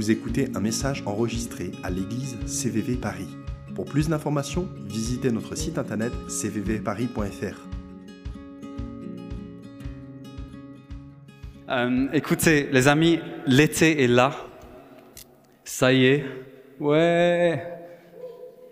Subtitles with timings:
[0.00, 3.28] Vous écoutez un message enregistré à l'église CVV Paris.
[3.74, 7.68] Pour plus d'informations, visitez notre site internet cvvparis.fr.
[11.68, 14.34] Euh, écoutez, les amis, l'été est là.
[15.64, 16.24] Ça y est.
[16.78, 17.62] Ouais.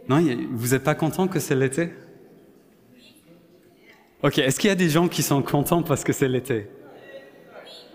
[0.09, 1.91] Non, vous n'êtes pas content que c'est l'été?
[4.23, 6.71] Ok, est-ce qu'il y a des gens qui sont contents parce que c'est l'été?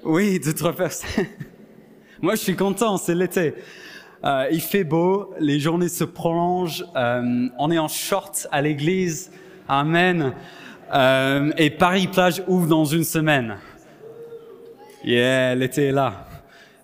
[0.03, 1.25] Oui, deux, trois personnes.
[2.23, 3.53] Moi, je suis content, c'est l'été.
[4.23, 9.29] Euh, il fait beau, les journées se prolongent, euh, on est en short à l'église,
[9.67, 10.31] amen.
[10.93, 13.57] Euh, et Paris-Plage ouvre dans une semaine.
[15.03, 16.25] Yeah, l'été est là.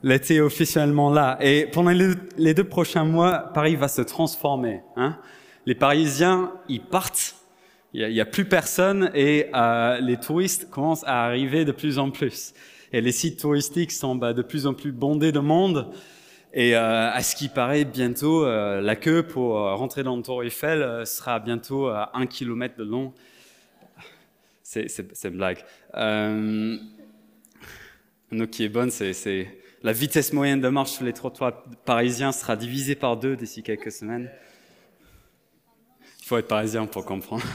[0.04, 1.38] L'été est officiellement là.
[1.40, 4.82] Et pendant les, deux prochains mois, Paris va se transformer.
[4.98, 5.16] Hein
[5.66, 7.36] les Parisiens, ils partent.
[7.94, 9.50] Il n'y a, plus personne et
[10.02, 12.54] les touristes commencent à arriver de plus en plus.
[12.92, 15.92] Et les sites touristiques sont bah, de plus en plus bondés de monde.
[16.54, 20.24] Et euh, à ce qui paraît, bientôt, euh, la queue pour euh, rentrer dans le
[20.24, 23.14] Tour Eiffel sera bientôt à un kilomètre de long.
[24.64, 25.64] C'est une blague.
[25.96, 26.78] Euh,
[28.32, 29.48] une qui est bonne, c'est
[29.82, 33.92] la vitesse moyenne de marche sur les trottoirs parisiens sera divisée par deux d'ici quelques
[33.92, 34.30] semaines.
[36.20, 37.46] Il faut être parisien pour comprendre.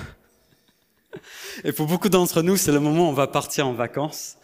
[1.63, 4.37] Et pour beaucoup d'entre nous, c'est le moment où on va partir en vacances.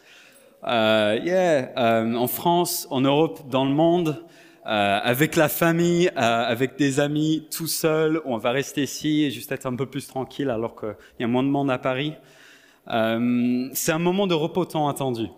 [0.67, 4.25] Euh, yeah, euh, en France, en Europe, dans le monde,
[4.67, 9.31] euh, avec la famille, euh, avec des amis, tout seul, on va rester ici et
[9.31, 12.15] juste être un peu plus tranquille alors qu'il y a moins de monde à Paris.
[12.89, 15.29] Euh, c'est un moment de repos tant attendu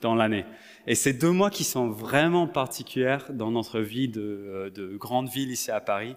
[0.00, 0.46] dans l'année.
[0.86, 5.28] Et c'est deux mois qui sont vraiment particulières dans notre vie de, euh, de grande
[5.28, 6.16] ville ici à Paris.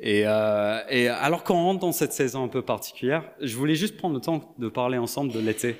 [0.00, 3.96] Et, euh, et alors qu'on rentre dans cette saison un peu particulière, je voulais juste
[3.96, 5.76] prendre le temps de parler ensemble de l'été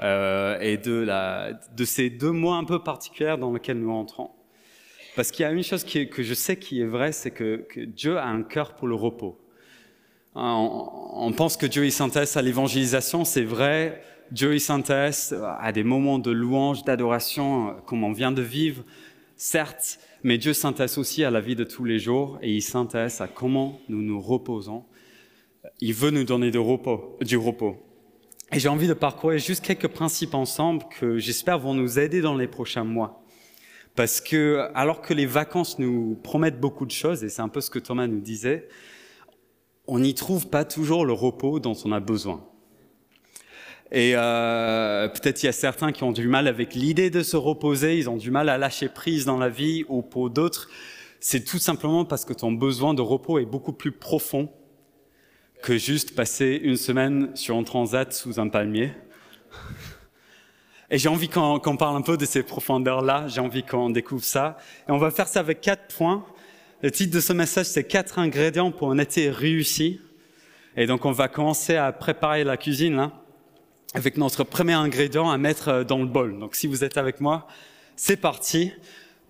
[0.00, 4.30] euh, et de, ces deux mois un peu particuliers dans lesquels nous entrons.
[5.16, 8.18] Parce qu'il y a une chose que je sais qui est vraie, c'est que, Dieu
[8.18, 9.38] a un cœur pour le repos.
[10.34, 10.68] Hein,
[11.12, 14.02] On, pense que Dieu s'intéresse à l'évangélisation, c'est vrai.
[14.32, 18.82] Dieu s'intéresse à des moments de louange, d'adoration, comme on vient de vivre,
[19.36, 23.20] certes, mais Dieu s'intéresse aussi à la vie de tous les jours et il s'intéresse
[23.20, 24.84] à comment nous nous reposons.
[25.80, 27.16] Il veut nous donner du repos.
[28.54, 32.36] Et j'ai envie de parcourir juste quelques principes ensemble que j'espère vont nous aider dans
[32.36, 33.24] les prochains mois.
[33.96, 37.60] Parce que, alors que les vacances nous promettent beaucoup de choses, et c'est un peu
[37.60, 38.68] ce que Thomas nous disait,
[39.88, 42.44] on n'y trouve pas toujours le repos dont on a besoin.
[43.90, 47.36] Et euh, peut-être il y a certains qui ont du mal avec l'idée de se
[47.36, 50.70] reposer, ils ont du mal à lâcher prise dans la vie, ou pour d'autres,
[51.18, 54.48] c'est tout simplement parce que ton besoin de repos est beaucoup plus profond
[55.64, 58.92] que juste passer une semaine sur un transat sous un palmier.
[60.90, 64.58] Et j'ai envie qu'on parle un peu de ces profondeurs-là, j'ai envie qu'on découvre ça.
[64.86, 66.26] Et on va faire ça avec quatre points.
[66.82, 70.02] Le titre de ce message, c'est quatre ingrédients pour un été réussi.
[70.76, 73.12] Et donc on va commencer à préparer la cuisine là,
[73.94, 76.38] avec notre premier ingrédient à mettre euh, dans le bol.
[76.38, 77.48] Donc si vous êtes avec moi,
[77.96, 78.70] c'est parti.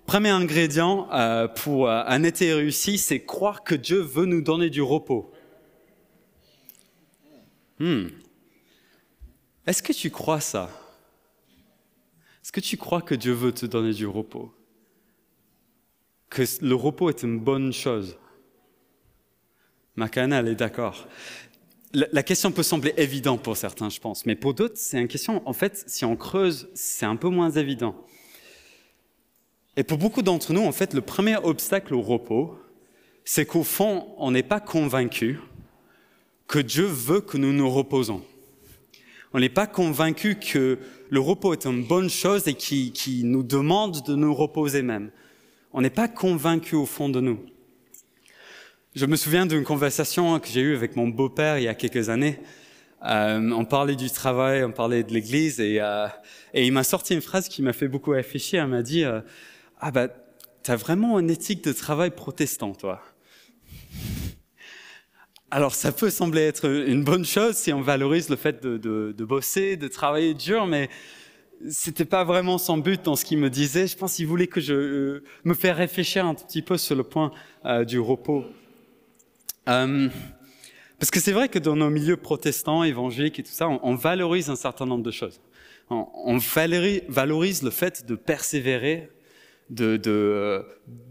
[0.04, 4.68] Premier ingrédient euh, pour euh, un été réussi, c'est croire que Dieu veut nous donner
[4.68, 5.30] du repos.
[7.78, 8.06] Hmm.
[9.66, 10.70] Est-ce que tu crois ça?
[12.42, 14.54] Est-ce que tu crois que Dieu veut te donner du repos?
[16.28, 18.18] Que le repos est une bonne chose?
[19.96, 21.06] Makana, elle est d'accord.
[21.92, 25.46] La question peut sembler évidente pour certains, je pense, mais pour d'autres, c'est une question,
[25.48, 27.94] en fait, si on creuse, c'est un peu moins évident.
[29.76, 32.58] Et pour beaucoup d'entre nous, en fait, le premier obstacle au repos,
[33.24, 35.38] c'est qu'au fond, on n'est pas convaincu
[36.46, 38.22] que Dieu veut que nous nous reposons.
[39.32, 40.78] On n'est pas convaincu que
[41.10, 45.10] le repos est une bonne chose et qui, nous demande de nous reposer même.
[45.72, 47.44] On n'est pas convaincu au fond de nous.
[48.94, 52.08] Je me souviens d'une conversation que j'ai eue avec mon beau-père il y a quelques
[52.08, 52.38] années.
[53.04, 56.06] Euh, on parlait du travail, on parlait de l'église et, euh,
[56.54, 58.62] et il m'a sorti une phrase qui m'a fait beaucoup réfléchir.
[58.64, 59.20] Il m'a dit euh,
[59.80, 60.08] Ah bah,
[60.62, 63.02] t'as vraiment une éthique de travail protestant, toi.
[65.56, 69.14] Alors, ça peut sembler être une bonne chose si on valorise le fait de, de,
[69.16, 70.90] de bosser, de travailler dur, mais
[71.70, 73.86] c'était pas vraiment son but dans ce qu'il me disait.
[73.86, 77.04] Je pense qu'il voulait que je euh, me fasse réfléchir un petit peu sur le
[77.04, 77.30] point
[77.66, 78.44] euh, du repos.
[79.68, 80.08] Euh,
[80.98, 84.50] parce que c'est vrai que dans nos milieux protestants, évangéliques et tout ça, on, valorise
[84.50, 85.40] un certain nombre de choses.
[85.88, 89.08] On, valorise le fait de persévérer,
[89.70, 90.64] de de-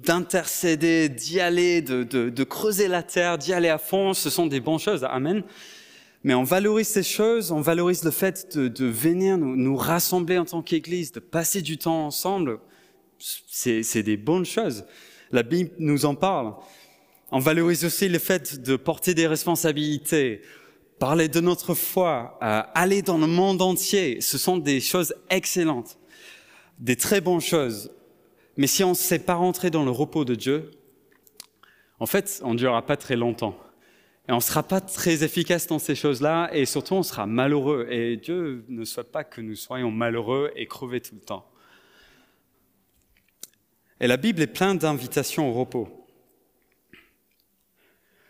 [0.03, 4.13] d'intercéder, d'y aller, de, de, creuser la terre, d'y aller à fond.
[4.13, 5.03] Ce sont des bonnes choses.
[5.03, 5.43] Amen.
[6.23, 10.37] Mais on valorise ces choses, on valorise le fait de, de venir nous, nous rassembler
[10.37, 12.59] en tant qu'Église, de passer du temps ensemble.
[13.17, 14.85] c'est des bonnes choses.
[15.31, 16.53] La Bible nous en parle.
[17.31, 20.41] On valorise aussi le fait de porter des responsabilités,
[20.99, 24.21] parler de notre foi, euh, aller dans le monde entier.
[24.21, 25.97] Ce sont des choses excellentes,
[26.79, 27.91] des très bonnes choses.
[28.57, 30.71] Mais si on ne sait pas rentrer dans le repos de Dieu,
[31.99, 33.57] en fait, on ne durera pas très longtemps.
[34.27, 37.87] Et on ne sera pas très efficace dans ces choses-là, et surtout on sera malheureux.
[37.89, 41.49] Et Dieu ne souhaite pas que nous soyons malheureux et crevés tout le temps.
[43.99, 45.87] Et la Bible est pleine d'invitations au repos.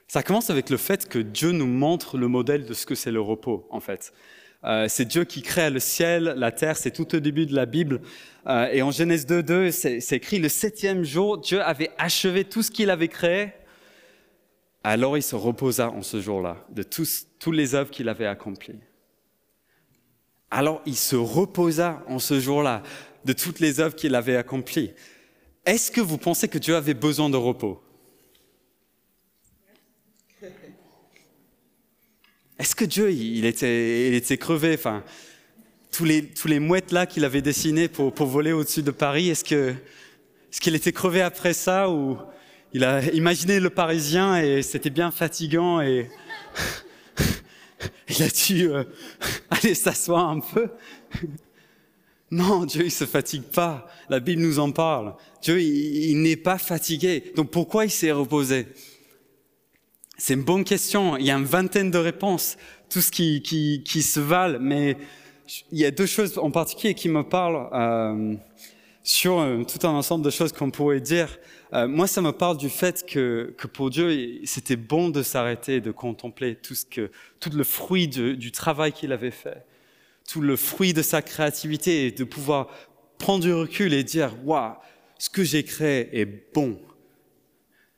[0.08, 3.12] Ça commence avec le fait que Dieu nous montre le modèle de ce que c'est
[3.12, 4.14] le repos, en fait.
[4.66, 7.66] Euh, c'est Dieu qui crée le ciel, la terre, c'est tout au début de la
[7.66, 8.02] Bible.
[8.48, 12.72] Euh, et en Genèse 2.2, c'est écrit, le septième jour, Dieu avait achevé tout ce
[12.72, 13.52] qu'il avait créé.
[14.84, 18.80] Alors il se reposa en ce jour-là de tous, tous les œuvres qu'il avait accomplies.
[20.52, 22.84] Alors il se reposa en ce jour-là
[23.24, 24.92] de toutes les œuvres qu'il avait accomplies.
[25.66, 27.82] Est-ce que vous pensez que Dieu avait besoin de repos?
[32.64, 35.04] Est-ce que Dieu, il était, il était crevé enfin,
[35.92, 39.28] tous, les, tous les mouettes là qu'il avait dessinés pour, pour voler au-dessus de Paris,
[39.28, 42.18] est-ce que, est-ce qu'il était crevé après ça ou
[42.72, 46.10] il a imaginé le Parisien et c'était bien fatigant et
[48.08, 48.86] il a dû euh,
[49.50, 50.70] aller s'asseoir un peu?
[52.32, 53.88] Non, Dieu, il se fatigue pas.
[54.10, 55.14] La Bible nous en parle.
[55.44, 57.32] Dieu, il, n'est pas fatigué.
[57.36, 58.66] Donc pourquoi il s'est reposé?
[60.18, 61.18] C'est une bonne question.
[61.18, 62.58] Il y a une vingtaine de réponses,
[62.90, 64.60] tout ce qui, qui, se valent.
[64.62, 64.98] Mais
[65.72, 68.36] il y a deux choses en particulier qui me parlent euh,
[69.04, 71.38] sur euh, tout un ensemble de choses qu'on pourrait dire.
[71.74, 75.82] Euh, moi, ça me parle du fait que, que pour Dieu, c'était bon de s'arrêter,
[75.82, 79.66] de contempler tout ce que, tout le fruit du travail qu'il avait fait
[80.28, 82.68] tout le fruit de sa créativité et de pouvoir
[83.18, 84.74] prendre du recul et dire, waouh,
[85.18, 86.80] ce que j'ai créé est bon.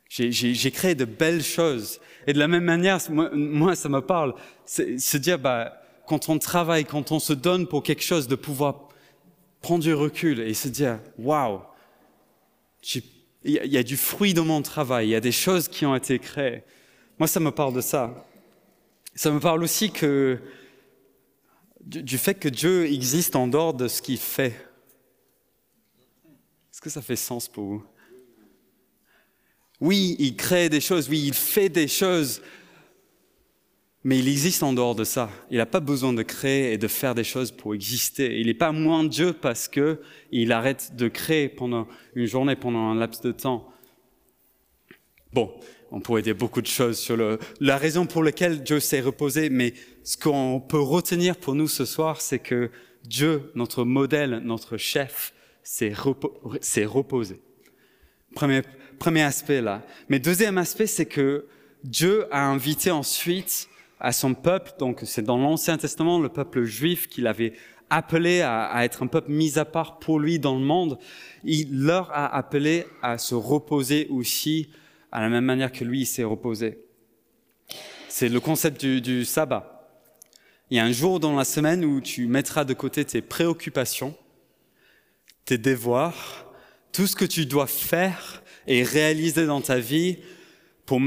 [0.09, 1.99] J'ai créé de belles choses.
[2.27, 4.35] Et de la même manière, moi, ça me parle,
[4.65, 8.89] se dire, bah, quand on travaille, quand on se donne pour quelque chose, de pouvoir
[9.61, 11.61] prendre du recul et se dire, waouh,
[12.93, 13.03] il
[13.43, 16.19] y a du fruit dans mon travail, il y a des choses qui ont été
[16.19, 16.63] créées.
[17.19, 18.27] Moi, ça me parle de ça.
[19.15, 20.39] Ça me parle aussi que
[21.81, 24.55] du, fait que Dieu existe en dehors de ce qu'il fait.
[26.71, 27.85] Est-ce que ça fait sens pour vous?
[29.81, 32.41] Oui, il crée des choses, oui, il fait des choses,
[34.03, 35.29] mais il existe en dehors de ça.
[35.51, 38.39] Il n'a pas besoin de créer et de faire des choses pour exister.
[38.39, 39.99] Il n'est pas moins Dieu parce que
[40.31, 43.67] il arrête de créer pendant une journée, pendant un laps de temps.
[45.33, 45.51] Bon,
[45.91, 49.49] on pourrait dire beaucoup de choses sur le, la raison pour laquelle Dieu s'est reposé,
[49.49, 49.73] mais
[50.03, 52.69] ce qu'on peut retenir pour nous ce soir, c'est que
[53.03, 55.33] Dieu, notre modèle, notre chef,
[55.63, 57.41] s'est reposé.
[58.35, 58.61] Premier,
[58.97, 59.81] premier aspect là.
[60.09, 61.45] Mais deuxième aspect, c'est que
[61.83, 63.69] Dieu a invité ensuite
[63.99, 67.53] à son peuple, donc c'est dans l'Ancien Testament, le peuple juif qu'il avait
[67.89, 70.97] appelé à, être un peuple mis à part pour lui dans le monde,
[71.43, 74.69] il leur a appelé à se reposer aussi
[75.11, 76.79] à la même manière que lui, s'est reposé.
[78.09, 79.87] C'est le concept du, sabbat.
[80.69, 84.15] Il y a un jour dans la semaine où tu mettras de côté tes préoccupations,
[85.45, 86.51] tes devoirs,
[86.91, 90.17] tout ce que tu dois faire et réaliser dans ta vie
[90.85, 90.99] pour,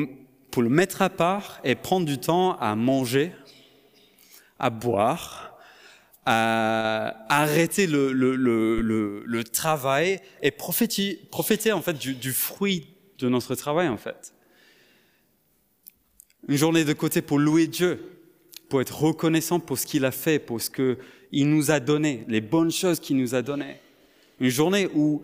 [0.51, 3.33] pour le mettre à part et prendre du temps à manger,
[4.59, 5.59] à boire,
[6.25, 12.89] à arrêter le, le, le, le travail et profiter, profiter en fait du, du fruit
[13.19, 14.35] de notre travail en fait.
[16.47, 18.19] Une journée de côté pour louer Dieu,
[18.69, 22.41] pour être reconnaissant pour ce qu'il a fait, pour ce qu'il nous a donné, les
[22.41, 23.81] bonnes choses qu'il nous a données.
[24.41, 25.23] Une journée où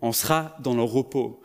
[0.00, 1.40] on sera dans le repos.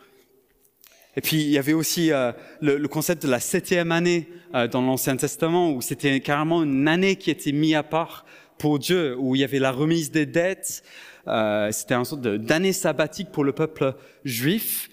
[1.16, 4.82] Et puis il y avait aussi euh, le, concept de la septième année euh, dans
[4.82, 8.24] l'Ancien Testament, où c'était carrément une année qui était mise à part
[8.58, 10.82] pour Dieu, où il y avait la remise des dettes.
[11.26, 14.90] Euh, c'était un sorte d'année sabbatique pour le peuple juif.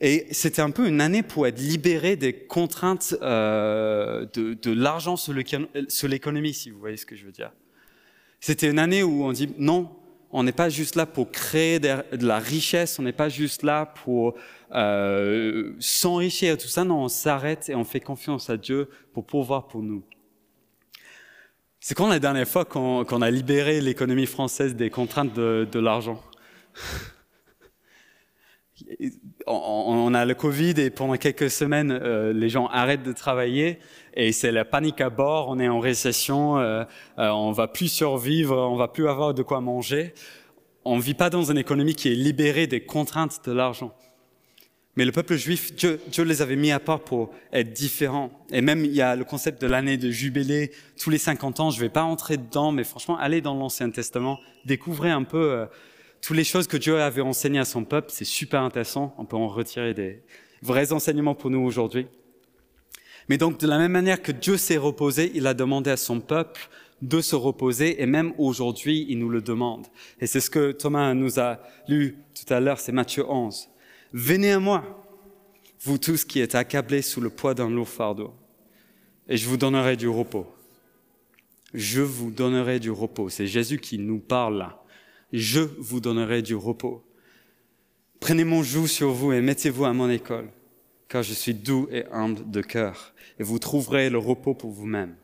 [0.00, 5.16] Et c'était un peu une année pour être libéré des contraintes euh, de, de l'argent
[5.16, 7.50] sur l'économie, si vous voyez ce que je veux dire.
[8.40, 9.90] C'était une année où on dit non,
[10.30, 13.86] on n'est pas juste là pour créer de, la richesse, on n'est pas juste là
[13.86, 14.34] pour
[14.72, 16.84] euh, s'enrichir et tout ça.
[16.84, 20.02] Non, on s'arrête et on fait confiance à Dieu pour pouvoir pour nous.
[21.80, 26.20] C'est quand la dernière fois qu'on a libéré l'économie française des contraintes de, de l'argent?
[29.46, 33.78] On, a le Covid et pendant quelques semaines, euh, les gens arrêtent de travailler
[34.16, 35.48] et c'est la panique à bord.
[35.48, 36.84] On est en récession, euh,
[37.18, 40.14] euh, on va plus survivre, on va plus avoir de quoi manger.
[40.84, 43.92] on ne vit pas dans une économie qui est libérée des contraintes de l'argent.
[44.96, 48.30] Mais le peuple juif, Dieu, Dieu, les avait mis à part pour être différents.
[48.50, 51.70] Et même, il y a le concept de l'année de jubilé, tous les 50 ans.
[51.70, 55.50] Je ne vais pas entrer dedans, mais franchement, allez dans l'Ancien Testament, découvrez un peu
[55.50, 55.66] euh,
[56.22, 58.08] toutes les choses que Dieu avait enseignées à son peuple.
[58.10, 59.14] C'est super intéressant.
[59.18, 60.22] On peut en retirer des
[60.62, 62.06] vrais enseignements pour nous aujourd'hui.
[63.28, 66.20] Mais donc, de la même manière que Dieu s'est reposé, il a demandé à son
[66.20, 66.68] peuple
[67.02, 69.86] de se reposer, et même aujourd'hui, il nous le demande.
[70.20, 73.68] Et c'est ce que Thomas nous a lu tout à l'heure, c'est Matthieu 11.
[74.12, 75.04] Venez à moi,
[75.80, 78.32] vous tous qui êtes accablés sous le poids d'un lourd fardeau,
[79.28, 80.46] et je vous donnerai du repos.
[81.74, 83.28] Je vous donnerai du repos.
[83.28, 84.82] C'est Jésus qui nous parle là.
[85.32, 87.04] Je vous donnerai du repos.
[88.20, 90.48] Prenez mon joug sur vous et mettez-vous à mon école,
[91.08, 95.14] car je suis doux et humble de cœur, et vous trouverez le repos pour vous-même.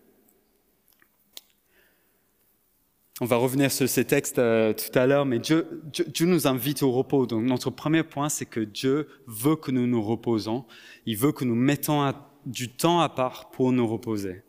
[3.20, 6.82] On va revenir sur ces textes euh, tout à l'heure, mais Dieu, Dieu, nous invite
[6.82, 7.26] au repos.
[7.26, 10.64] Donc notre premier point, c'est que Dieu veut que nous nous reposons.
[11.06, 12.12] Il veut que nous mettons
[12.46, 14.42] du temps à part pour nous reposer.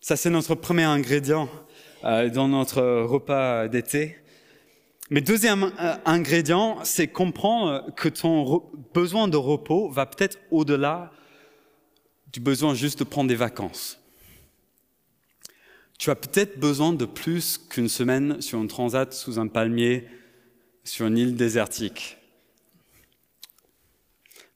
[0.00, 1.48] Ça, c'est notre premier ingrédient
[2.04, 4.16] euh, dans notre repas d'été.
[5.10, 11.10] Mais deuxième euh, ingrédient, c'est comprendre que ton besoin de repos va peut-être au-delà
[12.32, 13.98] du besoin juste de prendre des vacances
[15.98, 20.06] tu as peut-être besoin de plus qu'une semaine sur un transat sous un palmier
[20.84, 22.16] sur une île désertique.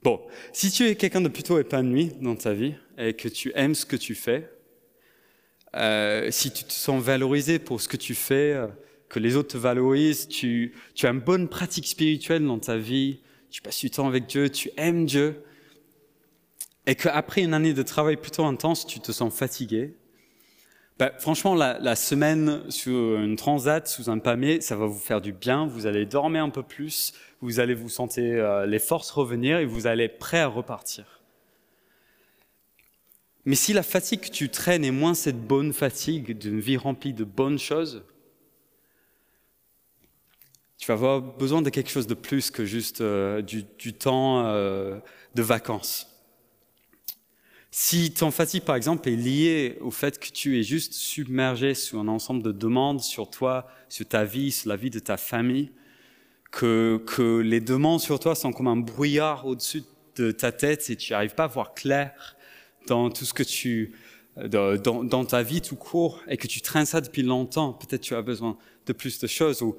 [0.03, 0.21] Bon,
[0.53, 3.85] si tu es quelqu'un de plutôt épanoui dans ta vie et que tu aimes ce
[3.85, 4.51] que tu fais,
[5.75, 8.69] euh, si tu te sens valorisé pour ce que tu fais, euh,
[9.13, 13.61] que les autres te valorisent, tu, as une bonne pratique spirituelle dans ta vie, tu
[13.61, 15.45] passes du temps avec Dieu, tu aimes Dieu,
[16.87, 19.95] et qu'après une année de travail plutôt intense, tu te sens fatigué,
[20.99, 25.33] bah, franchement, la, semaine sur une transat sous un palmier, ça va vous faire du
[25.33, 25.67] bien.
[25.67, 29.67] Vous allez dormir un peu plus, vous allez vous sentir euh, les forces revenir et
[29.67, 31.21] vous allez être prêt à repartir.
[33.45, 37.13] Mais si la fatigue que tu traînes est moins cette bonne fatigue d'une vie remplie
[37.13, 38.05] de bonnes choses,
[40.83, 44.99] tu vas avoir besoin de quelque chose de plus que juste euh, du, temps euh,
[45.37, 46.09] de vacances.
[47.71, 52.01] Si ton fatigue, par exemple, est liée au fait que tu es juste submergé sur
[52.01, 55.71] un ensemble de demandes sur toi, sur ta vie, sur la vie de ta famille,
[56.51, 59.85] que, que les demandes sur toi sont comme un brouillard au-dessus
[60.17, 62.37] de ta tête et tu n'arrives pas à voir clair
[62.89, 63.93] dans tout ce que tu,
[64.37, 68.17] dans, dans, ta vie tout court et que tu traînes ça depuis longtemps, peut-être tu
[68.17, 69.79] as besoin de plus de choses ou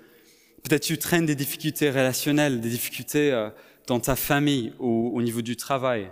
[0.64, 3.50] peut-être tu traînes des difficultés relationnelles, des difficultés euh,
[3.88, 6.10] dans ta famille ou au niveau du travail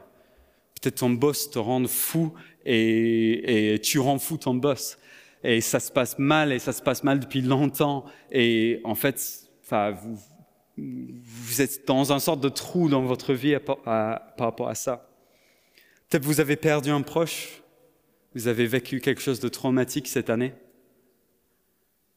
[0.82, 2.34] Peut-être ton boss te rend fou
[2.66, 4.98] et, tu rends fou ton boss.
[5.44, 8.06] Et ça se passe mal et ça se passe mal depuis longtemps.
[8.32, 9.96] Et en fait, enfin,
[10.78, 15.08] vous, êtes dans un sorte de trou dans votre vie par rapport à ça.
[16.10, 17.62] Peut-être vous avez perdu un proche,
[18.34, 20.54] vous avez vécu quelque chose de traumatique cette année.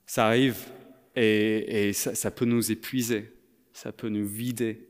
[0.07, 0.57] Ça arrive
[1.17, 3.33] et, et ça, ça peut nous épuiser,
[3.73, 4.89] ça peut nous vider.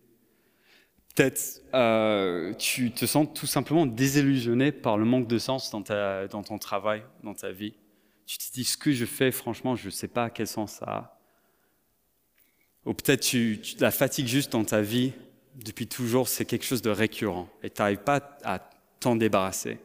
[1.14, 6.26] Peut-être euh, tu te sens tout simplement désillusionné par le manque de sens dans, ta,
[6.26, 7.74] dans ton travail, dans ta vie.
[8.26, 10.86] Tu te dis ce que je fais, franchement, je ne sais pas quel sens ça
[10.86, 11.20] a.
[12.84, 15.12] Ou peut-être tu, tu, la fatigue juste dans ta vie
[15.54, 18.58] depuis toujours, c'est quelque chose de récurrent et tu n'arrives pas à
[18.98, 19.78] t'en débarrasser.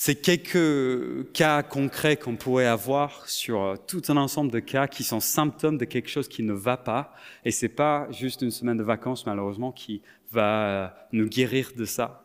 [0.00, 5.02] C'est quelques cas concrets qu'on pourrait avoir sur euh, tout un ensemble de cas qui
[5.02, 7.12] sont symptômes de quelque chose qui ne va pas.
[7.44, 11.84] Et c'est pas juste une semaine de vacances, malheureusement, qui va euh, nous guérir de
[11.84, 12.24] ça.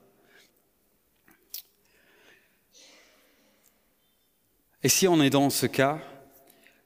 [4.84, 5.98] Et si on est dans ce cas,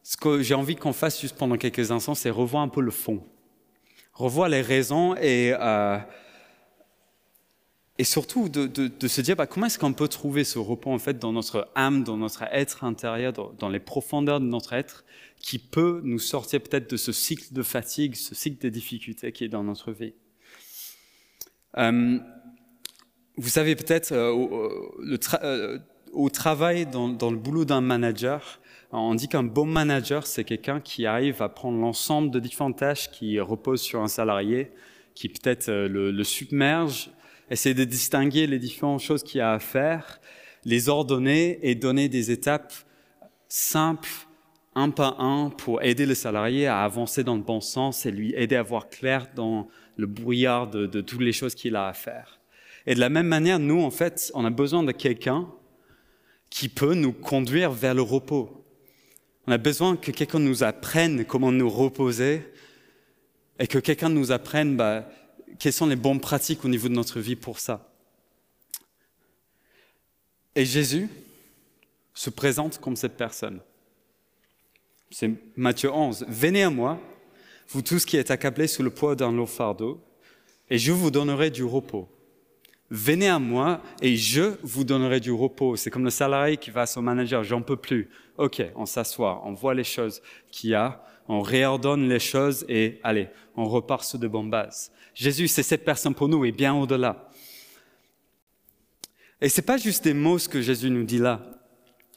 [0.04, 2.92] ce que j'ai envie qu'on fasse juste pendant quelques instants, c'est revoir un peu le
[2.92, 3.22] fond.
[4.14, 5.98] Revoir les raisons et euh,
[8.00, 11.18] et surtout de, se dire bah, comment est-ce qu'on peut trouver ce repos en fait
[11.18, 15.04] dans notre âme, dans notre être intérieur, dans, les profondeurs de notre être,
[15.40, 19.46] qui peut nous sortir peut-être de ce cycle de fatigue, ce cycle de difficultés qui
[19.46, 20.14] est dans notre vie?
[21.78, 22.20] Euh,
[23.36, 24.48] vous savez peut-être euh,
[25.44, 25.80] euh,
[26.14, 28.60] au travail, dans, le boulot d'un manager,
[28.92, 33.12] on dit qu'un bon manager, c'est quelqu'un qui arrive à prendre l'ensemble de différentes tâches
[33.12, 34.72] qui reposent sur un salarié,
[35.14, 37.10] qui peut-être le, le submerge
[37.50, 40.20] essayer de distinguer les différentes choses qu'il y a à faire,
[40.66, 42.74] les ordonner et donner des étapes
[43.48, 44.10] simples,
[44.76, 48.34] un par un, pour aider le salarié à avancer dans le bon sens et lui
[48.36, 51.94] aider à voir clair dans le brouillard de, de toutes les choses qu'il a à
[51.94, 52.40] faire.
[52.86, 55.48] Et de la même manière, nous, en fait, on a besoin de quelqu'un
[56.50, 58.66] qui peut nous conduire vers le repos.
[59.48, 62.44] On a besoin que quelqu'un nous apprenne comment nous reposer
[63.60, 65.10] et que quelqu'un nous apprenne bah,
[65.60, 67.92] quelles sont les bonnes pratiques au niveau de notre vie pour ça?
[70.56, 71.10] Et Jésus
[72.14, 73.60] se présente comme cette personne.
[75.12, 76.26] C'est Matthieu 11.
[76.28, 77.00] Venez à moi,
[77.70, 80.04] vous tous qui êtes accablés sous le poids d'un lourd fardeau,
[80.70, 82.10] et je vous donnerai du repos.
[82.90, 85.76] Venez à moi et je vous donnerai du repos.
[85.76, 88.10] C'est comme le salarié qui va à son manager, j'en peux plus.
[88.38, 93.00] Ok, on s'assoit, on voit les choses qu'il y a, on réordonne les choses et
[93.04, 93.28] allez,
[93.58, 94.92] on repart sur de bonnes bases.
[95.14, 97.30] Jésus, c'est cette personne pour nous et bien au-delà.
[99.42, 101.42] Et c'est pas juste des mots ce que Jésus nous dit là.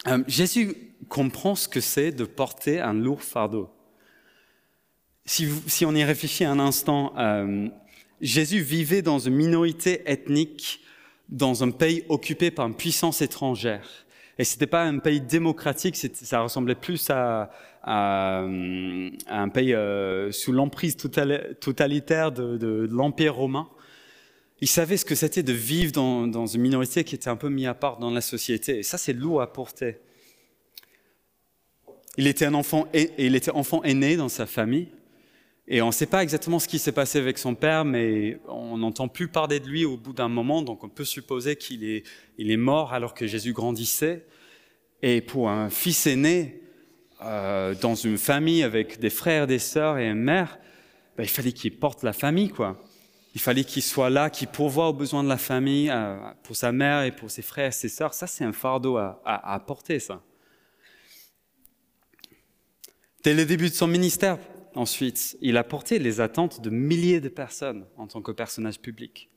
[0.06, 3.70] Euh, Jésus comprend ce que c'est de porter un lourd fardeau.
[5.26, 7.68] Si, si on y réfléchit un instant, euh,
[8.20, 10.80] Jésus vivait dans une minorité ethnique
[11.28, 14.06] dans un pays occupé par une puissance étrangère.
[14.38, 17.50] Et c'était pas un pays démocratique, ça ressemblait plus à,
[17.84, 23.68] un pays euh, sous l'emprise totalitaire de, l'Empire romain.
[24.62, 27.66] Il savait ce que c'était de vivre dans, une minorité qui était un peu mis
[27.66, 28.78] à part dans la société.
[28.78, 29.98] Et ça, c'est lourd à porter.
[32.16, 32.86] Il était un enfant,
[33.18, 34.88] il était enfant aîné dans sa famille.
[35.72, 38.76] Et on ne sait pas exactement ce qui s'est passé avec son père, mais on
[38.78, 42.02] n'entend plus parler de lui au bout d'un moment, donc on peut supposer qu'il est,
[42.38, 44.26] il est mort alors que Jésus grandissait.
[45.00, 46.60] Et pour un fils aîné,
[47.22, 50.58] euh, dans une famille avec des frères, des sœurs et une mère,
[51.16, 52.82] ben, il fallait qu'il porte la famille, quoi.
[53.36, 56.72] Il fallait qu'il soit là, qu'il pourvoie aux besoins de la famille, euh, pour sa
[56.72, 58.12] mère et pour ses frères et ses sœurs.
[58.12, 60.20] Ça, c'est un fardeau à, à, à porter, ça.
[63.22, 64.36] Dès le début de son ministère,
[64.74, 69.30] ensuite, il a porté les attentes de milliers de personnes en tant que personnage public.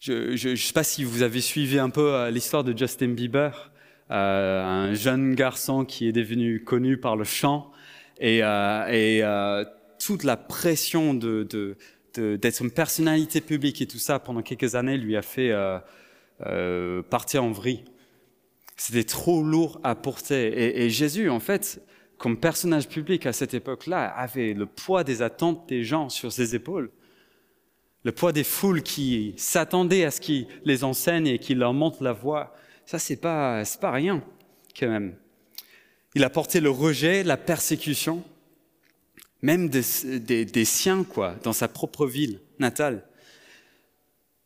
[0.00, 3.70] Je ne sais pas si vous avez suivi un peu euh, l'histoire de Justin Bieber,
[4.10, 7.70] euh, un jeune garçon qui est devenu connu par le chant
[8.18, 9.64] et, euh,
[10.00, 15.22] toute la pression d'être une personnalité publique et tout ça pendant quelques années lui a
[15.22, 15.54] fait
[17.08, 17.84] partir en vrille.
[18.76, 20.82] C'était trop lourd à porter.
[20.82, 21.80] Et Jésus, en fait,
[22.22, 26.54] comme personnage public à cette époque-là, avait le poids des attentes des gens sur ses
[26.54, 26.92] épaules.
[28.04, 32.04] Le poids des foules qui s'attendaient à ce qu'il les enseigne et qu'il leur montre
[32.04, 32.54] la voie.
[32.86, 34.22] Ça, c'est pas, c'est pas rien,
[34.78, 35.16] quand même.
[36.14, 38.22] Il a porté le rejet, la persécution,
[39.40, 39.82] même des,
[40.20, 43.04] des, des siens, quoi, dans sa propre ville natale.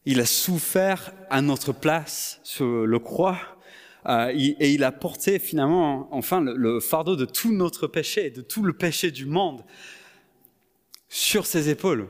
[0.06, 3.55] Il a souffert à notre place sur le croix
[4.08, 8.40] euh, et il a porté finalement, enfin, le, le, fardeau de tout notre péché, de
[8.40, 9.64] tout le péché du monde
[11.08, 12.06] sur ses épaules.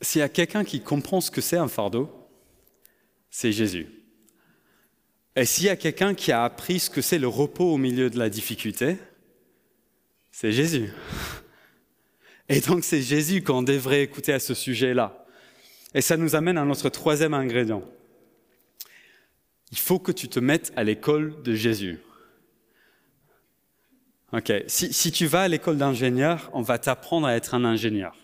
[0.00, 2.10] S'il y a quelqu'un qui comprend ce que c'est un fardeau,
[3.30, 3.88] c'est Jésus.
[5.34, 8.10] Et s'il y a quelqu'un qui a appris ce que c'est le repos au milieu
[8.10, 8.98] de la difficulté,
[10.30, 10.92] c'est Jésus.
[12.48, 15.24] Et donc c'est Jésus qu'on devrait écouter à ce sujet-là.
[15.94, 17.82] Et ça nous amène à notre troisième ingrédient
[19.72, 21.98] il faut que tu te mettes à l'école de Jésus.
[24.32, 28.14] Ok, si, si tu vas à l'école d'ingénieur, on va t'apprendre à être un ingénieur.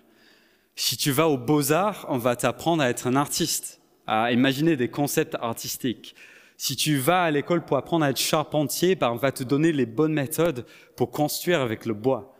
[0.76, 4.88] Si tu vas aux beaux-arts, on va t'apprendre à être un artiste, à imaginer des
[4.88, 6.14] concepts artistiques.
[6.56, 9.72] Si tu vas à l'école pour apprendre à être charpentier, ben on va te donner
[9.72, 12.36] les bonnes méthodes pour construire avec le bois.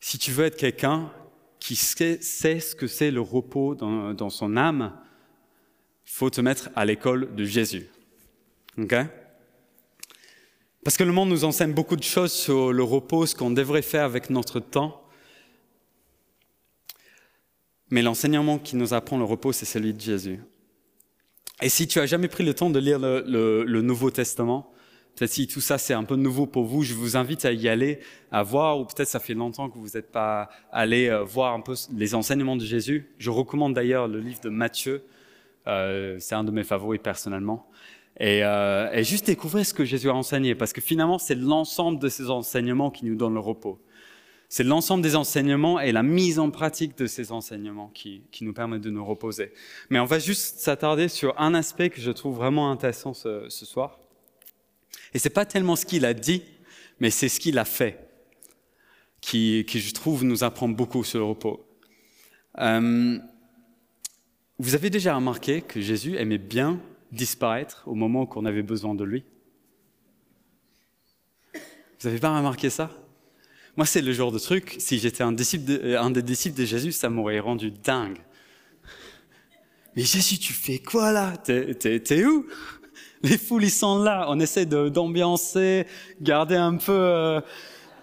[0.00, 1.12] Si tu veux être quelqu'un
[1.58, 4.92] qui sait, sait ce que c'est le repos dans, dans son âme,
[6.12, 7.88] faut te mettre à l'école de Jésus.
[8.76, 8.94] OK?
[10.84, 13.80] Parce que le monde nous enseigne beaucoup de choses sur le repos, ce qu'on devrait
[13.80, 15.02] faire avec notre temps.
[17.88, 20.40] Mais l'enseignement qui nous apprend le repos, c'est celui de Jésus.
[21.62, 24.70] Et si tu as jamais pris le temps de lire le, le, le Nouveau Testament,
[25.16, 27.70] peut-être si tout ça c'est un peu nouveau pour vous, je vous invite à y
[27.70, 31.54] aller, à voir, ou peut-être ça fait longtemps que vous n'êtes pas allé euh, voir
[31.54, 33.14] un peu les enseignements de Jésus.
[33.16, 35.04] Je recommande d'ailleurs le livre de Matthieu,
[35.66, 37.68] euh, c'est un de mes favoris personnellement.
[38.20, 41.98] Et, euh, et, juste découvrir ce que Jésus a enseigné, parce que finalement, c'est l'ensemble
[41.98, 43.80] de ces enseignements qui nous donne le repos.
[44.48, 48.52] C'est l'ensemble des enseignements et la mise en pratique de ces enseignements qui, qui nous
[48.52, 49.54] permettent de nous reposer.
[49.88, 53.64] Mais on va juste s'attarder sur un aspect que je trouve vraiment intéressant ce, ce
[53.64, 53.98] soir.
[55.14, 56.42] Et c'est pas tellement ce qu'il a dit,
[57.00, 58.10] mais c'est ce qu'il a fait,
[59.22, 61.66] qui, qui je trouve nous apprend beaucoup sur le repos.
[62.58, 63.18] Euh,
[64.62, 66.78] vous avez déjà remarqué que Jésus aimait bien
[67.10, 69.24] disparaître au moment qu'on avait besoin de lui?
[71.52, 72.88] Vous n'avez pas remarqué ça?
[73.76, 76.92] Moi, c'est le genre de truc, si j'étais un, de, un des disciples de Jésus,
[76.92, 78.18] ça m'aurait rendu dingue.
[79.96, 81.36] Mais Jésus, tu fais quoi là?
[81.38, 82.46] T'es où?
[83.24, 84.26] Les foules, ils sont là.
[84.28, 85.86] On essaie d'ambiancer,
[86.20, 87.40] garder un peu euh,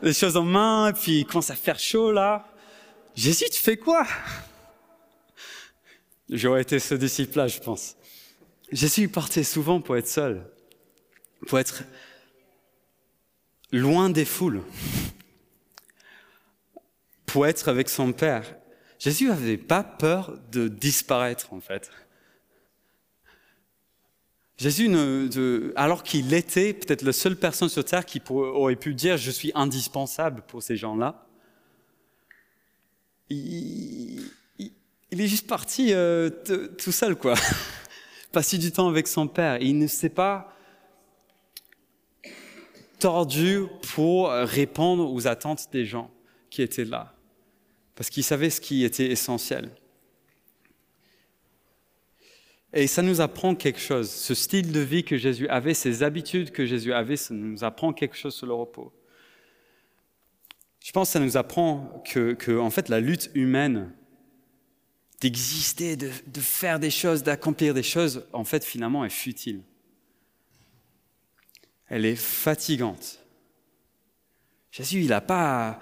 [0.02, 2.46] les choses en main, et puis il commence à faire chaud là.
[3.16, 4.06] Jésus, tu fais quoi?
[6.30, 7.96] J'aurais été ce disciple-là, je pense.
[8.72, 10.46] Jésus partait souvent pour être seul,
[11.48, 11.84] pour être
[13.72, 14.62] loin des foules,
[17.26, 18.56] pour être avec son Père.
[19.00, 21.90] Jésus n'avait pas peur de disparaître, en fait.
[24.58, 24.94] Jésus,
[25.78, 29.52] alors qu'il était peut-être la seule personne sur Terre qui aurait pu dire je suis
[29.56, 31.26] indispensable pour ces gens-là,
[35.50, 36.30] parti euh,
[36.78, 37.34] tout seul, quoi.
[38.32, 39.62] Passer du temps avec son Père.
[39.62, 40.56] Il ne s'est pas
[43.00, 46.12] tordu pour répondre aux attentes des gens
[46.50, 47.16] qui étaient là.
[47.96, 49.72] Parce qu'il savait ce qui était essentiel.
[52.72, 54.12] Et ça nous apprend quelque chose.
[54.12, 57.94] Ce style de vie que Jésus avait, ces habitudes que Jésus avait, ça nous apprend
[57.94, 58.94] quelque chose sur le repos.
[60.80, 63.92] Je pense que ça nous apprend que, en fait, la lutte humaine
[65.22, 69.62] d'exister, de, faire des choses, d'accomplir des choses, en fait, finalement, est futile.
[71.88, 73.20] Elle est fatigante.
[74.72, 75.82] Jésus, il n'a pas,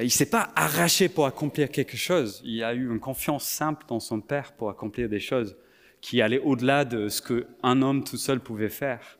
[0.00, 2.40] il s'est pas arraché pour accomplir quelque chose.
[2.44, 5.56] Il a eu une confiance simple dans son Père pour accomplir des choses
[6.00, 9.18] qui allait au-delà de ce qu'un homme tout seul pouvait faire.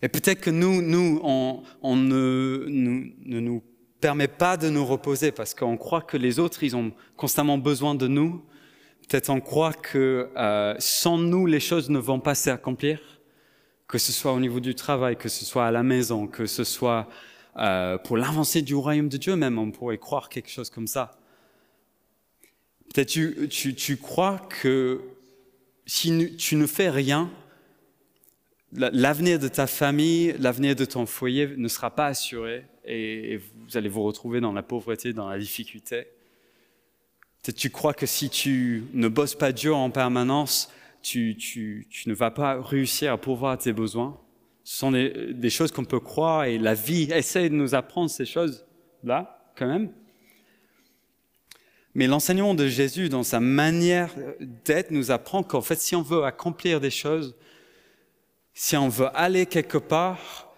[0.00, 3.62] Et peut-être que nous, nous, on, ne, nous,
[4.02, 7.94] permet pas de nous reposer parce qu'on croit que les autres, ils ont constamment besoin
[7.94, 8.44] de nous.
[9.08, 13.00] Peut-être on croit que euh, sans nous, les choses ne vont pas s'accomplir,
[13.86, 16.64] que ce soit au niveau du travail, que ce soit à la maison, que ce
[16.64, 17.08] soit
[17.56, 21.12] euh, pour l'avancée du royaume de Dieu même, on pourrait croire quelque chose comme ça.
[22.92, 25.00] Peut-être tu, tu, tu, crois que
[25.86, 27.30] si tu ne fais rien,
[28.72, 33.88] l'avenir de ta famille, l'avenir de ton foyer ne sera pas assuré et vous allez
[33.88, 36.06] vous retrouver dans la pauvreté, dans la difficulté.
[37.56, 40.70] Tu crois que si tu ne bosses pas dur en permanence,
[41.02, 41.36] tu
[42.06, 44.20] ne vas pas réussir à pourvoir tes besoins.
[44.64, 48.10] Ce sont des, des choses qu'on peut croire et la vie essaie de nous apprendre
[48.10, 49.92] ces choses-là, quand même.
[51.94, 54.14] Mais l'enseignement de Jésus, dans sa manière
[54.64, 57.34] d'être, nous apprend qu'en fait, si on veut accomplir des choses,
[58.54, 60.51] si on veut aller quelque part,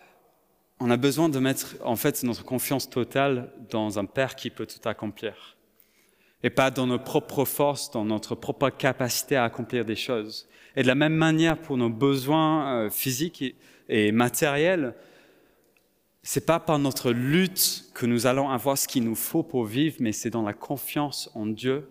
[0.81, 4.67] on a besoin de mettre en fait notre confiance totale dans un Père qui peut
[4.67, 5.57] tout accomplir.
[6.43, 10.47] Et pas dans nos propres forces, dans notre propre capacité à accomplir des choses.
[10.77, 13.55] Et de la même manière pour nos besoins euh, physiques
[13.89, 14.95] et matériels,
[16.23, 19.97] c'est pas par notre lutte que nous allons avoir ce qu'il nous faut pour vivre,
[20.01, 21.89] mais c'est dans la confiance en Dieu.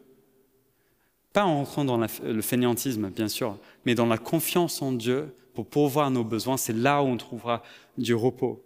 [1.31, 5.67] Pas en rentrant dans le fainéantisme, bien sûr, mais dans la confiance en Dieu pour
[5.67, 6.57] pourvoir nos besoins.
[6.57, 7.63] C'est là où on trouvera
[7.97, 8.63] du repos.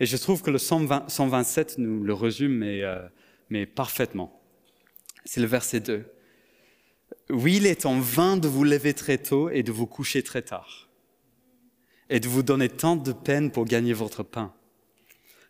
[0.00, 3.00] Et je trouve que le 127 nous le résume, mais, euh,
[3.50, 4.40] mais parfaitement.
[5.24, 6.04] C'est le verset 2.
[7.30, 10.42] Oui, il est en vain de vous lever très tôt et de vous coucher très
[10.42, 10.88] tard,
[12.10, 14.54] et de vous donner tant de peine pour gagner votre pain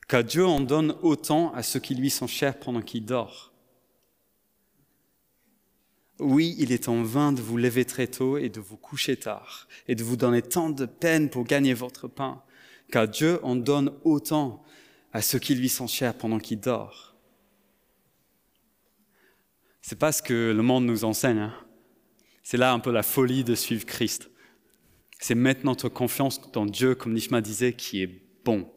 [0.08, 3.52] car Dieu en donne autant à ceux qui lui sont chers pendant qu'il dort.
[6.18, 9.68] Oui, il est en vain de vous lever très tôt et de vous coucher tard,
[9.86, 12.42] et de vous donner tant de peine pour gagner votre pain,
[12.90, 14.62] car Dieu en donne autant
[15.12, 17.14] à ceux qui lui sont chers pendant qu'il dort.
[19.80, 21.38] C'est pas ce que le monde nous enseigne.
[21.38, 21.54] Hein.
[22.42, 24.30] C'est là un peu la folie de suivre Christ.
[25.18, 28.70] C'est mettre notre confiance dans Dieu, comme Nishma disait, qui est bon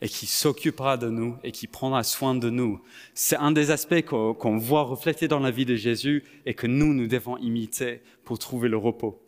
[0.00, 2.80] et qui s'occupera de nous et qui prendra soin de nous.
[3.14, 6.94] C'est un des aspects qu'on voit refléter dans la vie de Jésus et que nous,
[6.94, 9.22] nous devons imiter pour trouver le repos.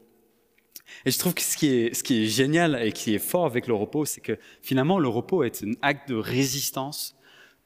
[1.05, 4.05] Et je trouve que ce qui est, génial et qui est fort avec le repos,
[4.05, 7.16] c'est que finalement, le repos est un acte de résistance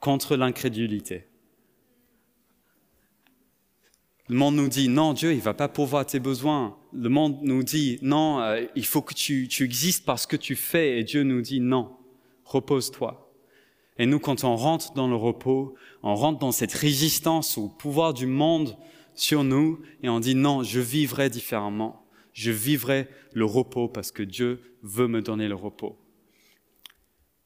[0.00, 1.26] contre l'incrédulité.
[4.28, 6.76] Le monde nous dit non, Dieu, il va pas pourvoir tes besoins.
[6.92, 10.56] Le monde nous dit non, euh, il faut que tu, tu existes parce que tu
[10.56, 10.98] fais.
[10.98, 11.96] Et Dieu nous dit non
[12.44, 13.32] repose-toi.
[13.98, 18.14] Et nous, quand on rentre dans le repos, on rentre dans cette résistance au pouvoir
[18.14, 18.76] du monde
[19.14, 22.05] sur nous et on dit non, je vivrai différemment.
[22.36, 25.98] Je vivrai le repos parce que Dieu veut me donner le repos.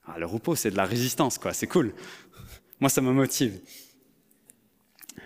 [0.05, 1.53] Ah, le repos, c'est de la résistance, quoi.
[1.53, 1.94] C'est cool.
[2.81, 3.61] Moi, ça me motive.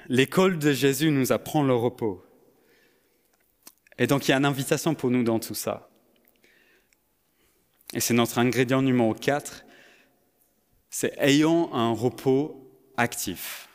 [0.09, 2.23] L'école de Jésus nous apprend le repos.
[3.97, 5.89] Et donc, il y a une invitation pour nous dans tout ça.
[7.95, 9.65] Et c'est notre ingrédient numéro 4,
[10.91, 13.71] c'est ayons un repos actif.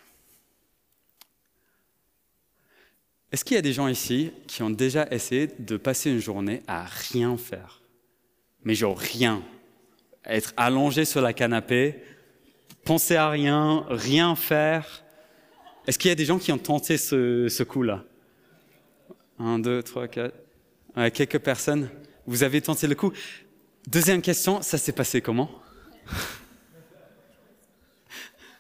[3.31, 6.63] Est-ce qu'il y a des gens ici qui ont déjà essayé de passer une journée
[6.67, 7.81] à rien faire?
[8.63, 9.43] Mais genre rien.
[10.25, 12.01] Être allongé sur la canapé,
[12.83, 15.03] penser à rien, rien faire.
[15.85, 18.03] Est-ce qu'il y a des gens qui ont tenté ce, coup-là?
[19.37, 20.35] Un, deux, trois, quatre.
[21.13, 21.89] quelques personnes.
[22.25, 23.13] Vous avez tenté le coup.
[23.87, 25.49] Deuxième question, ça s'est passé comment?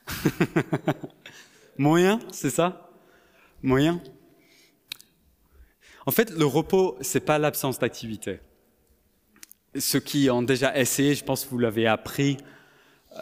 [1.77, 2.89] Moyen, c'est ça?
[3.61, 4.01] Moyen?
[6.09, 8.39] En fait, le repos, c'est pas l'absence d'activité.
[9.77, 12.37] Ceux qui ont déjà essayé, je pense que vous l'avez appris,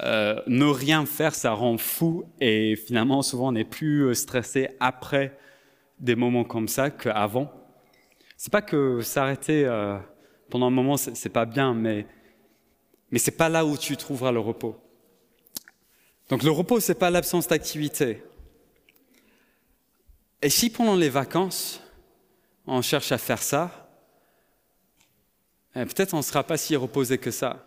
[0.03, 4.69] euh, ne rien faire, ça rend fou et finalement, souvent, on est plus euh, stressé
[4.79, 5.37] après
[5.99, 7.51] des moments comme ça qu'avant.
[8.37, 9.97] C'est pas que s'arrêter euh,
[10.49, 12.07] pendant un moment, c'est pas bien, mais
[13.11, 14.77] mais c'est pas là où tu trouveras le repos.
[16.29, 18.23] Donc le repos, c'est pas l'absence d'activité.
[20.41, 21.81] Et si pendant les vacances,
[22.67, 23.89] on cherche à faire ça,
[25.75, 27.65] eh, peut-être on ne sera pas si reposé que ça.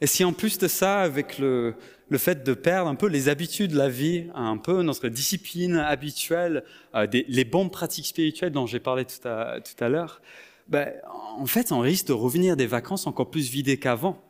[0.00, 1.74] Et si en plus de ça, avec le,
[2.08, 5.76] le fait de perdre un peu les habitudes de la vie, un peu notre discipline
[5.76, 6.64] habituelle,
[6.94, 10.20] euh, des, les bonnes pratiques spirituelles dont j'ai parlé tout à, tout à l'heure,
[10.68, 10.92] ben,
[11.38, 14.22] en fait, on risque de revenir des vacances encore plus vidées qu'avant.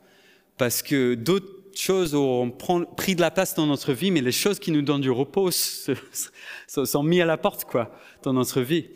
[0.59, 4.59] Parce que d'autres choses ont pris de la place dans notre vie, mais les choses
[4.59, 5.51] qui nous donnent du repos
[6.67, 7.91] sont mises à la porte, quoi,
[8.23, 8.89] dans notre vie.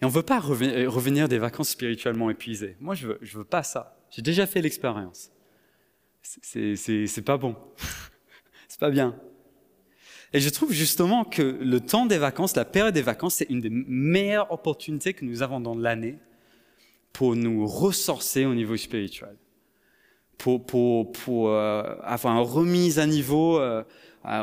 [0.00, 2.76] Et on ne veut pas revenir des vacances spirituellement épuisées.
[2.80, 3.96] Moi, je veux, je veux pas ça.
[4.10, 5.30] J'ai déjà fait l'expérience.
[6.22, 7.56] C'est pas bon.
[8.68, 9.16] c'est pas bien.
[10.32, 13.60] Et je trouve justement que le temps des vacances, la période des vacances, c'est une
[13.60, 16.18] des meilleures opportunités que nous avons dans l'année
[17.12, 19.36] pour nous ressourcer au niveau spirituel
[20.38, 23.82] pour, pour, pour euh, avoir une remise à niveau euh,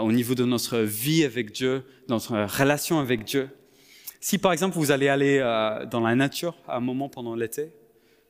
[0.02, 3.50] au niveau de notre vie avec Dieu, notre relation avec Dieu.
[4.20, 7.72] Si par exemple vous allez aller euh, dans la nature à un moment pendant l'été,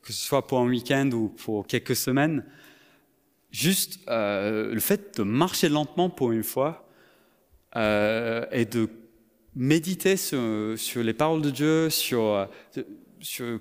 [0.02, 2.44] que ce soit pour un week-end ou pour quelques semaines,
[3.50, 6.88] juste le fait de marcher lentement pour une fois
[7.74, 8.88] et de
[9.54, 12.48] méditer sur, les paroles de Dieu, sur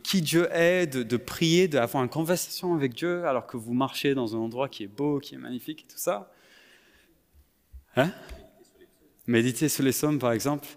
[0.03, 4.35] qui Dieu est, de, prier, d'avoir une conversation avec Dieu alors que vous marchez dans
[4.35, 6.31] un endroit qui est beau, qui est magnifique tout ça.
[7.95, 8.11] Hein?
[9.27, 10.67] Méditer sur les psaumes, par exemple.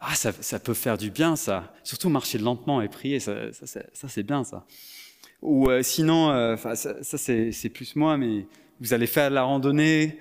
[0.00, 1.74] Ah, ça, peut faire du bien, ça.
[1.82, 4.64] Surtout marcher lentement et prier, ça, ça, ça c'est bien, ça.
[5.42, 8.46] Ou euh, sinon, euh, ça, c'est plus moi, mais
[8.80, 10.18] vous allez faire la randonnée,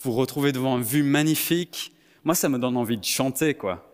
[0.00, 1.92] vous retrouvez devant une vue magnifique.
[2.24, 3.86] Moi, ça me donne envie de chanter, quoi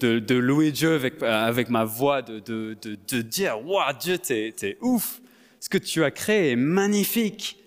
[0.00, 4.76] de, louer Dieu avec, avec ma voix, de, de, de dire Waouh, Dieu, t'es es
[4.80, 5.20] ouf
[5.60, 7.58] Ce que tu as créé est magnifique.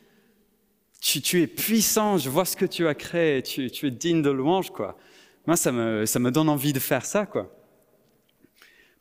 [0.99, 4.21] Tu, tu, es puissant, je vois ce que tu as créé, tu, tu es digne
[4.21, 4.97] de louange, quoi.
[5.47, 7.49] Moi, ça me, ça me donne envie de faire ça, quoi.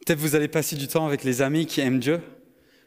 [0.06, 2.20] Peut-être vous allez passer du temps avec les amis qui aiment Dieu.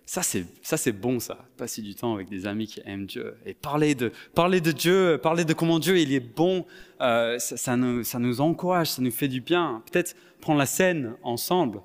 [0.06, 1.38] Ça, c'est, ça, c'est bon, ça.
[1.58, 3.36] Passer du temps avec des amis qui aiment Dieu.
[3.46, 6.66] Et parler de, parler de Dieu, parler de comment Dieu, il est bon,
[7.02, 9.84] euh, ça, ça, nous, encourage, ça nous fait du bien.
[9.92, 11.82] Peut-être prendre la scène ensemble.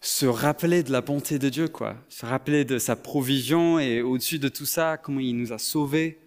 [0.00, 1.96] Se rappeler de la bonté de Dieu, quoi.
[2.08, 6.18] Se rappeler de sa provision et au-dessus de tout ça, comment il nous a sauvés.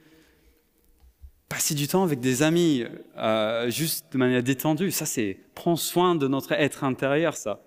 [1.49, 2.83] Passer du temps avec des amis,
[3.17, 4.91] euh, juste de manière détendue.
[4.91, 7.61] Ça, c'est prendre soin de notre être intérieur, ça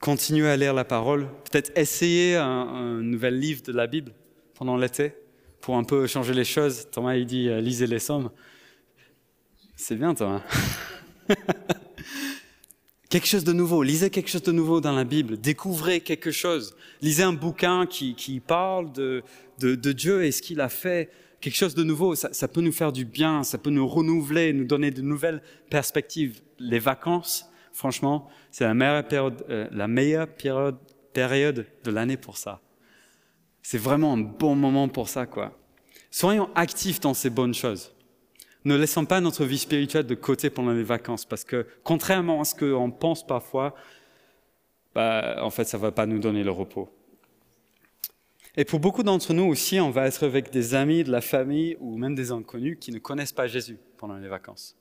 [0.00, 4.12] continuer à lire la parole, peut-être essayer un, nouvel livre de la Bible
[4.54, 5.14] pendant l'été
[5.60, 6.88] pour un peu changer les choses.
[6.92, 8.30] Thomas, il dit euh, lisez les sommes.
[9.74, 10.42] C'est bien, Thomas.
[13.08, 16.76] quelque chose de nouveau, lisez quelque chose de nouveau dans la Bible, découvrez quelque chose,
[17.02, 19.24] lisez un bouquin qui, qui parle de,
[19.58, 22.60] de, de, Dieu et ce qu'il a fait, quelque chose de nouveau, ça, ça, peut
[22.60, 26.40] nous faire du bien, ça peut nous renouveler, nous donner de nouvelles perspectives.
[26.58, 30.76] Les vacances, franchement, c'est la meilleure période, euh, la meilleure période,
[31.12, 32.60] période de l'année pour ça.
[33.62, 35.58] C'est vraiment un bon moment pour ça, quoi.
[36.10, 37.92] Soyons actifs dans ces bonnes choses.
[38.64, 42.44] Ne laissons pas notre vie spirituelle de côté pendant les vacances, parce que contrairement à
[42.44, 43.74] ce qu'on pense parfois,
[44.94, 46.95] bah, en fait, ça va pas nous donner le repos.
[48.58, 51.76] Et pour beaucoup d'entre nous aussi, on va être avec des amis, de la famille
[51.78, 54.74] ou même des inconnus qui ne connaissent pas Jésus pendant les vacances.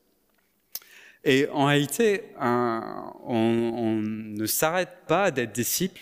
[1.26, 6.00] Et en réalité, on, ne s'arrête pas d'être disciple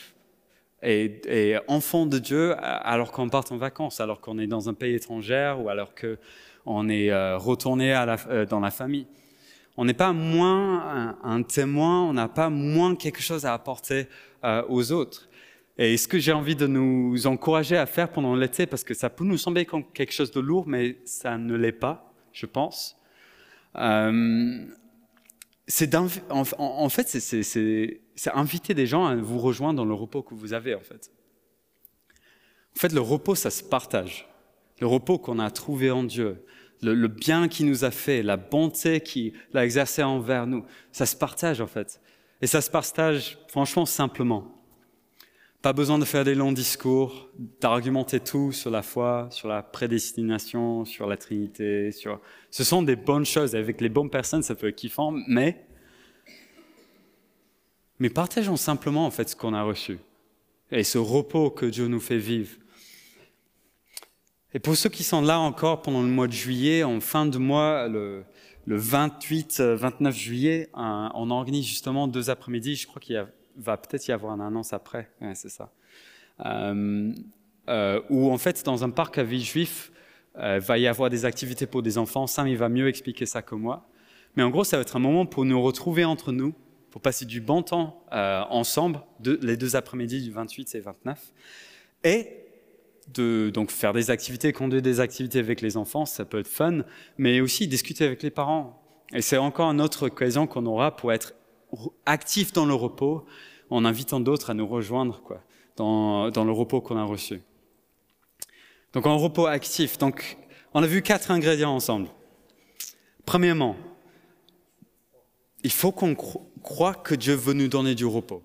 [0.84, 4.74] et, et, enfant de Dieu alors qu'on part en vacances, alors qu'on est dans un
[4.74, 9.08] pays étranger ou alors qu'on est euh, retourné euh, dans la famille.
[9.78, 14.08] On n'est pas moins un, témoin, on n'a pas moins quelque chose à apporter
[14.44, 15.28] euh, aux autres.
[15.78, 19.10] Et ce que j'ai envie de nous encourager à faire pendant l'été, parce que ça
[19.10, 22.96] peut nous sembler comme quelque chose de lourd, mais ça ne l'est pas, je pense,
[25.68, 30.36] c'est en, en, fait, c'est inviter des gens à vous rejoindre dans le repos que
[30.36, 31.12] vous avez, en fait.
[32.76, 34.28] En fait, le repos, ça se partage.
[34.80, 36.46] Le repos qu'on a trouvé en Dieu,
[36.82, 41.06] le, le bien qu'il nous a fait, la bonté qu'il a exercée envers nous, ça
[41.06, 42.02] se partage, en fait.
[42.42, 44.63] Et ça se partage, franchement, simplement.
[45.64, 47.30] Pas besoin de faire des longs discours,
[47.62, 51.94] d'argumenter tout sur la foi, sur la prédestination, sur la Trinité.
[51.94, 52.20] Sur...
[52.52, 53.56] Ce sont des bonnes choses.
[53.56, 55.66] Avec les bonnes personnes, ça peut être kiffant, mais
[57.98, 60.00] mais partageons simplement en fait ce qu'on a reçu
[60.70, 62.58] et ce repos que Dieu nous fait vivre.
[64.54, 67.38] Et pour ceux qui sont là encore pendant le mois de juillet, en fin de
[67.38, 68.26] mois, le,
[68.66, 72.76] le 28-29 juillet, on organise justement deux après-midi.
[72.76, 75.72] Je crois qu'il y a va peut-être y avoir une annonce après, c'est ça.
[76.46, 77.12] Euh,
[77.70, 79.92] euh, où en fait, dans un parc à Villejuif,
[80.38, 82.28] euh, va y avoir des activités pour des enfants.
[82.28, 83.88] Sam, il va mieux expliquer ça que moi.
[84.36, 86.54] Mais en gros, ça va être un moment pour nous retrouver entre nous,
[86.90, 91.34] pour passer du bon temps euh, ensemble, les deux après-midi du 28 et 29.
[92.04, 92.28] Et
[93.14, 96.84] de donc faire des activités, conduire des activités avec les enfants, ça peut être fun,
[97.18, 98.82] mais aussi discuter avec les parents.
[99.14, 101.34] Et c'est encore une autre occasion qu'on aura pour être
[102.06, 103.26] actif dans le repos
[103.70, 105.44] en invitant d'autres à nous rejoindre quoi,
[105.76, 107.42] dans, dans le repos qu'on a reçu.
[108.94, 110.38] Donc en repos actif, donc
[110.74, 112.08] on a vu quatre ingrédients ensemble.
[113.26, 113.76] Premièrement,
[115.64, 118.44] il faut qu'on croit que Dieu veut nous donner du repos.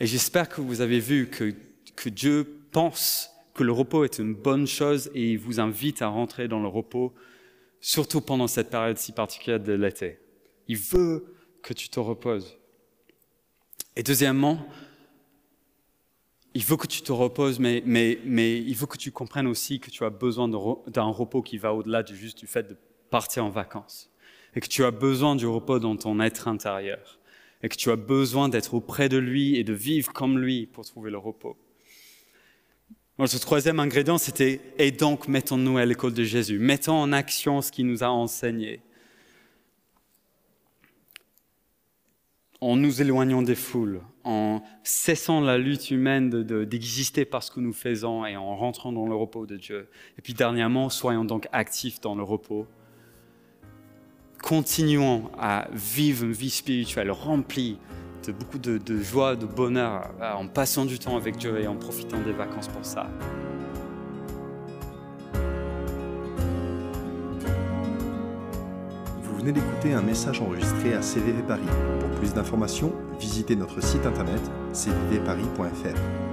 [0.00, 1.54] Et j'espère que vous avez vu que,
[1.94, 6.08] que Dieu pense que le repos est une bonne chose et il vous invite à
[6.08, 7.12] rentrer dans le repos,
[7.80, 10.18] surtout pendant cette période si particulière de l'été.
[10.66, 12.56] Il veut que tu te reposes.
[13.96, 14.66] Et deuxièmement,
[16.54, 17.82] il faut que tu te reposes, mais,
[18.26, 22.02] il faut que tu comprennes aussi que tu as besoin d'un repos qui va au-delà
[22.02, 22.76] du juste du fait de
[23.10, 24.10] partir en vacances.
[24.56, 27.18] Et que tu as besoin du repos dans ton être intérieur.
[27.62, 30.84] Et que tu as besoin d'être auprès de lui et de vivre comme lui pour
[30.84, 31.56] trouver le repos.
[33.18, 36.58] Notre troisième ingrédient, c'était et donc mettons-nous à l'école de Jésus.
[36.58, 38.80] Mettons en action ce qu'il nous a enseigné.
[42.60, 46.28] En nous éloignant des foules, en cessant la lutte humaine
[46.64, 49.88] d'exister de, par ce que nous faisons et en rentrant dans le repos de Dieu.
[50.18, 52.66] Et puis dernièrement, soyons donc actifs dans le repos.
[54.42, 57.78] Continuons à vivre une vie spirituelle remplie
[58.26, 61.76] de beaucoup de, de joie, de bonheur, en passant du temps avec Dieu et en
[61.76, 63.08] profitant des vacances pour ça.
[69.40, 71.62] Venez d'écouter un message enregistré à CVV Paris.
[71.98, 74.40] Pour plus d'informations, visitez notre site internet
[74.72, 76.29] cvvparis.fr.